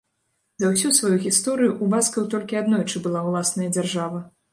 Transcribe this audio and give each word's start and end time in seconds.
За 0.61 0.69
ўсю 0.69 0.89
сваю 0.99 1.17
гісторыю 1.25 1.69
ў 1.71 1.85
баскаў 1.93 2.23
толькі 2.35 2.57
аднойчы 2.63 3.03
была 3.05 3.21
ўласная 3.29 3.69
дзяржава. 3.79 4.23